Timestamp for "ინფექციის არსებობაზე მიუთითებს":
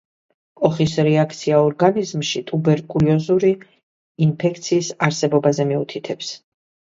4.29-6.33